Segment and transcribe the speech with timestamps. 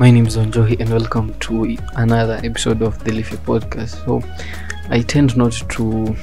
[0.00, 4.02] My name is Onjohi, and welcome to another episode of the Leafy Podcast.
[4.06, 4.22] So,
[4.88, 6.16] I tend not to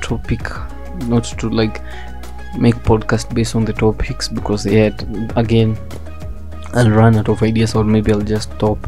[0.00, 0.40] topic,
[1.06, 1.82] not to like
[2.58, 5.04] make podcast based on the topics because yet
[5.36, 5.76] again
[6.72, 8.78] I'll run out of ideas or maybe I'll just stop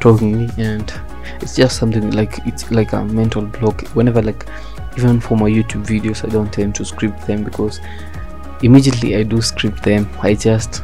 [0.00, 0.92] talking and
[1.40, 4.46] it's just something like it's like a mental block whenever like
[4.98, 7.80] even for my youtube videos i don't tend to script them because
[8.62, 10.82] immediately i do script them i just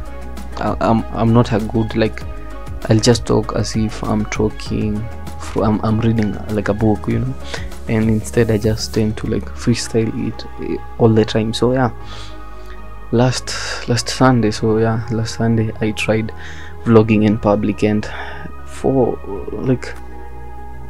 [0.57, 2.21] I, i'm i'm not a good like
[2.85, 5.03] i'll just talk as if i'm talking
[5.55, 7.33] I'm, I'm reading like a book you know?
[7.87, 11.53] And instead i just tend to like freestyle it eh, all the time.
[11.53, 11.91] So yeah.
[13.11, 16.33] Last last sunday so yeah last sunday i tried
[16.83, 18.05] vlogging in public and
[18.65, 19.17] for
[19.51, 19.95] like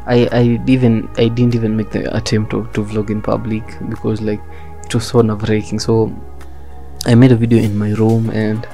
[0.07, 4.21] I I even I didn't even make the attempt to, to vlog in public because
[4.21, 4.41] like
[4.85, 5.79] it was so nerve wracking.
[5.79, 6.11] So
[7.05, 8.65] I made a video in my room and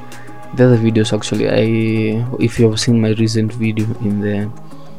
[0.55, 1.49] the other videos actually.
[1.49, 4.51] I if you have seen my recent video in the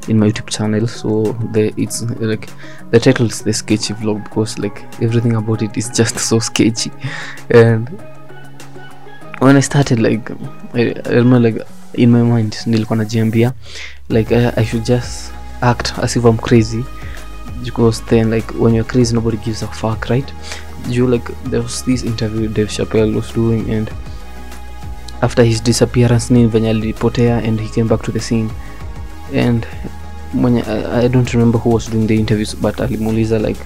[0.09, 2.49] in my YouTube channel so the it's like
[2.91, 6.91] the title is the sketchy vlog because like everything about it is just so sketchy.
[7.51, 7.89] And
[9.39, 10.31] when I started like
[10.75, 13.53] I, I remember like in my mind nilikuwa najiambia
[14.09, 16.85] like I, I should just act as if I'm crazy
[17.65, 20.33] because then like when you're crazy nobody gives a fuck right?
[20.89, 23.91] You like there was this interview Dave Chappelle was doing and
[25.25, 28.51] after his disappearance nini venye alipotea and he came back to the scene.
[29.47, 29.67] And
[30.35, 30.63] mwenye
[31.05, 33.61] I, don't remember who was doing the interviews but alimuuliza like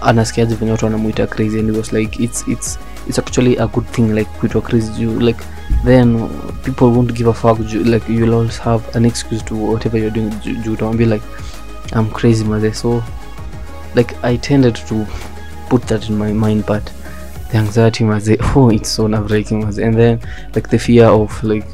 [0.00, 2.78] anasikiaje venye watu wanamuita crazy and he was like it's it's
[3.08, 5.40] it's actually a good thing like kuitwa crazy you like
[5.84, 6.28] then
[6.64, 10.30] people won't give a fuck like you'll always have an excuse to whatever you're doing
[10.44, 11.24] ju- juu utawambia like
[11.96, 13.02] i'm crazy maze so
[13.94, 15.06] like i tended to
[15.68, 16.82] put that in my mind but
[17.52, 20.20] the anxiety maze oh it's so nerve wracking maze and then
[20.54, 21.66] like the fear of like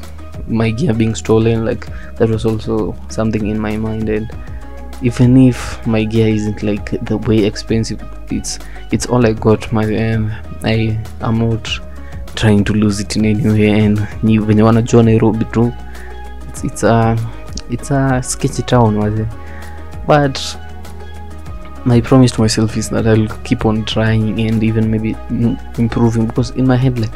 [0.47, 4.09] my gear being stolen like that was also something in my mind.
[4.09, 4.29] And
[5.01, 8.59] even if my gear isn't like the way expensive it's
[8.91, 10.31] it's all i got my and
[10.63, 11.69] i am not
[12.35, 13.69] trying to lose it in any way.
[13.69, 15.73] And ni venye wanajua nairobi tu
[16.47, 17.17] it's, it's a
[17.69, 19.27] it's a sketchy town was it?
[20.07, 20.57] But
[21.85, 25.15] my promise to myself is that i'll keep on trying and even maybe
[25.77, 27.13] improving because in my head like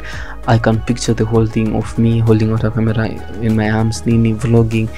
[0.48, 3.08] i can picture the whole thing of me holding out a camera
[3.40, 4.88] in my arms nini vlogging.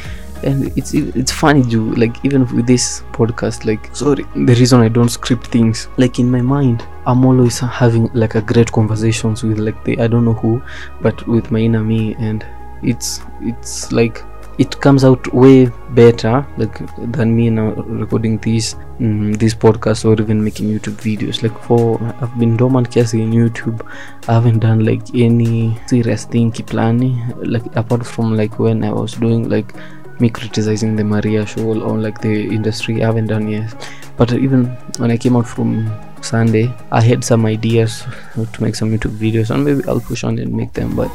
[0.42, 4.24] And it's it's funny you like even with this podcast like sorry.
[4.34, 8.42] the reason i don't script things like in my mind i'm always having like a
[8.42, 10.62] great conversations with like the i don't know who
[11.00, 12.44] but with my inner me and
[12.82, 14.22] it's it's like
[14.58, 16.78] it comes out way better like
[17.12, 17.72] than me now
[18.02, 21.42] recording these mm, this podcast or even making youtube videos.
[21.42, 23.86] Like for i've been dormant kiasi in youtube.
[24.28, 29.12] I haven't done like any serious thing planning like apart from like when i was
[29.12, 29.74] doing like
[30.20, 33.74] me criticizing the maria show or like the industry i haven't done yet.
[34.16, 35.92] But even when i came out from
[36.22, 38.04] sunday i had some ideas
[38.52, 41.12] to make some youtube videos and maybe i'll push on and make them but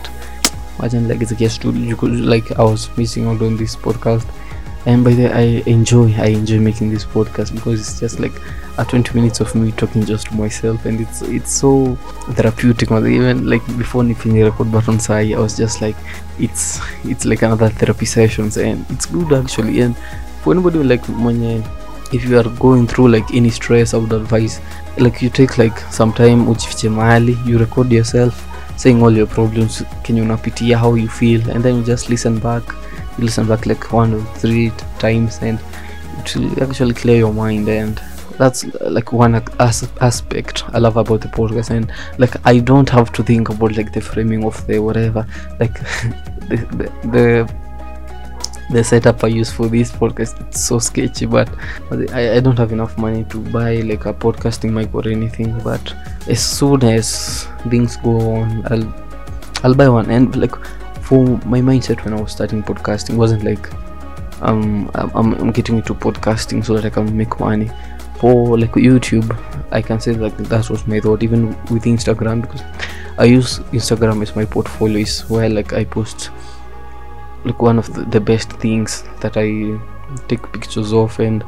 [0.81, 1.95] imagine like it's a guest studio.
[2.05, 4.27] Like i was missing out on this podcast.
[4.87, 8.31] And by the way, i enjoy i enjoy making this podcast because it's just like
[8.79, 10.85] a 20 minutes of me talking just to myself.
[10.85, 11.95] And it's it's so
[12.31, 15.95] therapeutic even like before nifinye record button sai i was just like
[16.39, 18.57] it's it's like another therapy sessions.
[18.57, 19.81] And it's good actually.
[19.81, 19.95] And
[20.41, 21.67] for anybody like mwenye uh,
[22.11, 24.59] if you are going through like any stress i would advise
[24.97, 28.50] like you take like some time ujifiche mahali you record yourself
[28.81, 31.49] saying all your problems kenye unapitia how you feel?
[31.51, 32.63] And then you just listen back.
[33.17, 34.71] You listen back like one or three
[35.03, 35.59] times and
[36.19, 38.01] it will actually clear your mind and
[38.39, 41.69] that's uh, like one as- aspect i love about the podcast.
[41.69, 45.25] And like i don't have to think about like the framing of the whatever.
[45.59, 45.73] Like
[46.49, 47.60] the, the, the
[48.71, 51.49] the setup I use for this podcast it's so sketchy but
[51.91, 55.93] I, I don't have enough money to buy like a podcasting mic or anything but
[56.27, 59.11] as soon as things go on I'll
[59.63, 60.09] I'll buy one.
[60.09, 60.55] And like
[61.03, 63.71] for my mindset when I was starting podcasting wasn't like
[64.41, 67.69] um I'm, I'm getting into podcasting so that I can make money.
[68.19, 69.35] For like YouTube
[69.71, 72.61] I can say like that was my thought even with Instagram because
[73.17, 76.29] I use Instagram as my portfolio is where like I post
[77.43, 79.79] like one of the, best things that I
[80.27, 81.43] take pictures of and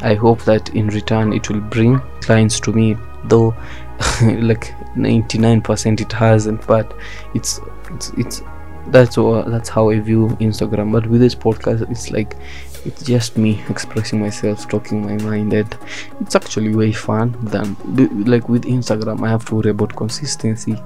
[0.00, 3.50] I hope that in return it will bring clients to me though
[4.22, 6.96] like 99% it hasn't but
[7.34, 7.60] it's
[7.90, 8.42] it's it's
[8.88, 10.90] that's what that's how I view Instagram.
[10.92, 12.36] But with this podcast it's like
[12.84, 15.76] it's just me expressing myself talking my mind and
[16.20, 17.76] it's actually way fun than
[18.24, 20.80] like with instagram i have to worry about consistency.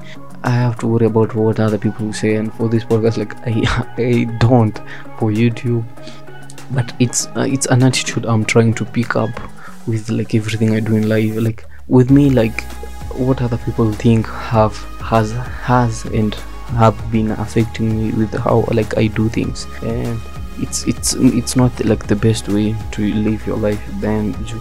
[0.44, 3.94] I have to worry about what other people say and for this podcast like i
[4.02, 4.78] i don't
[5.18, 5.84] for youtube.
[6.70, 9.30] But it's uh, it's an attitude i'm trying to pick up
[9.88, 11.34] with like everything i do in life.
[11.36, 12.62] Like with me like
[13.14, 16.34] what other people think have has has and
[16.82, 19.66] have been affecting me with how like i do things.
[19.82, 20.20] And
[20.58, 24.60] it's it's it's not like the best way to live your life then you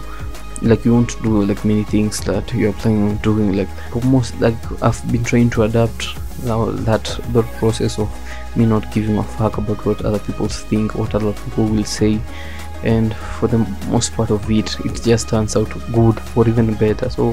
[0.62, 4.04] like you want to do like many things that you're planning on doing like but
[4.04, 8.10] most like i've been trying to adapt now that the process of
[8.56, 12.20] me not giving a fuck about what other people think what other people will say
[12.82, 13.58] and for the
[13.88, 17.08] most part of it it just turns out good or even better.
[17.10, 17.32] So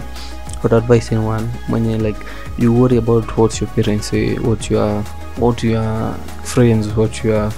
[0.61, 2.15] for advice anyone when you like
[2.57, 5.01] you worry about what your parents say what your
[5.37, 6.13] what your
[6.43, 7.51] friends what your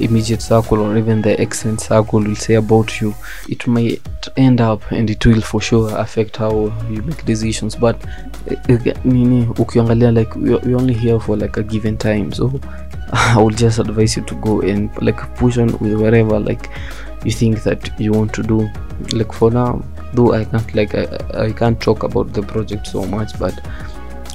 [0.00, 3.14] immediate circle or even the extent circle will say about you.
[3.48, 4.00] It might
[4.36, 7.74] end up and it will for sure affect how you make decisions.
[7.76, 8.04] But
[8.68, 12.32] eh, nini ukiangalia like we're only here for like a given time.
[12.32, 12.60] So
[13.12, 16.70] i would just advise you to go and like push on with whatever like
[17.24, 18.68] you think that you want to do.
[19.12, 19.82] Like for now
[20.14, 23.60] though i can't like i, I can't talk about the project so much but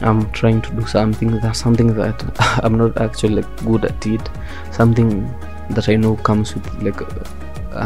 [0.01, 2.21] i'm trying to do something that something that
[2.63, 4.29] i'm not actually like good at it.
[4.71, 5.33] Something
[5.69, 7.01] that i know comes with like
[7.73, 7.85] a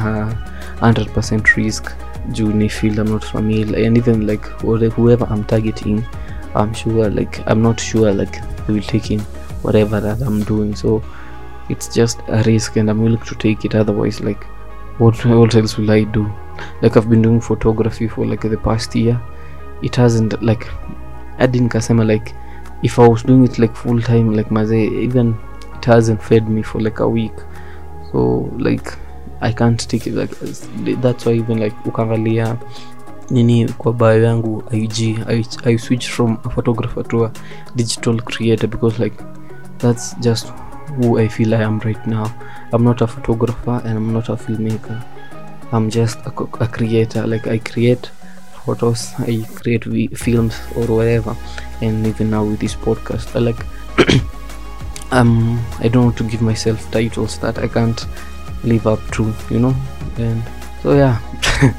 [0.80, 1.91] hundred percent risk
[2.31, 4.45] juu ni field i'm not familiar and even like
[4.95, 6.03] whoever i'm targeting
[6.56, 9.19] i'm sure like i'm not sure like they will take in
[9.63, 10.75] whatever that i'm doing.
[10.75, 11.03] So
[11.69, 13.75] it's just a risk and i'm willing to take it.
[13.75, 14.44] Otherwise like
[15.00, 16.31] what, what else will i do?
[16.81, 19.19] Like i've been doing photography for like the past year.
[19.81, 20.68] It hasn't like
[21.39, 22.33] i didn't kasema like
[22.83, 25.35] if i was doing it like full time like maze even
[25.77, 27.33] it hasn't fed me for like a week
[28.13, 28.94] so like
[29.42, 30.31] i can't take it like
[31.01, 32.57] that's why even like ukaangalia
[33.30, 37.31] nini kwa bio yangu ig I, i switch from a photographer to a
[37.75, 39.24] digital creator because like
[39.77, 40.54] that's just
[40.98, 42.27] who i feel i am right now.
[42.71, 45.04] I'm not a photographer and i'm not a filmmaker.
[45.71, 47.27] I'm just a, a creator.
[47.27, 48.12] Like i create
[48.66, 49.83] photos i create
[50.18, 51.36] films or whatever
[51.81, 53.66] and even now with this podcast i like
[55.13, 58.07] um i don't want to give myself titles that i can't
[58.63, 59.75] live up to you know?
[60.18, 60.44] And
[60.81, 61.19] so yeah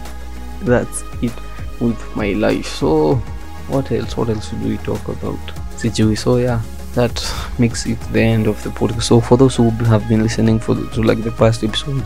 [0.63, 1.33] that's it
[1.81, 2.67] with my life.
[2.67, 3.17] So
[3.69, 4.17] what else?
[4.17, 5.39] What else do we talk about?
[5.77, 6.61] Sijui so yeah
[6.95, 7.15] that
[7.59, 9.03] makes it the end of the podcast.
[9.03, 12.05] So for those who have been listening for to like the past episode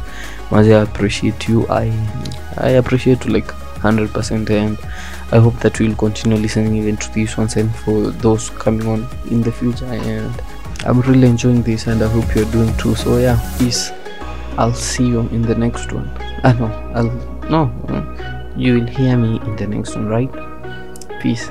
[0.50, 1.66] Mazi, i appreciate you.
[1.68, 1.92] I
[2.56, 3.48] i appreciate you like
[3.78, 4.76] 100% and
[5.30, 9.06] i hope that we'll continue listening even to these ones and for those coming on
[9.30, 9.84] in the future.
[9.86, 10.42] And
[10.86, 12.94] i'm really enjoying this and i hope you're doing too.
[12.94, 13.92] So yeah peace.
[14.56, 16.10] I'll see you in the next one.
[16.44, 17.12] Ah know i'll
[17.48, 17.70] no
[18.56, 20.30] you will hear me in the next one right?
[21.20, 21.50] Peace